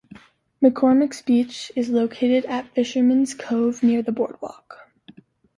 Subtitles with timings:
[0.63, 4.89] McCormick's Beach is located at Fisherman's Cove near the boardwalk.